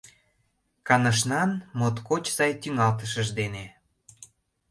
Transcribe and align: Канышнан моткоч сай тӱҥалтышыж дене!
Канышнан 0.87 1.51
моткоч 1.79 2.23
сай 2.35 2.51
тӱҥалтышыж 2.61 3.27
дене! 3.39 3.65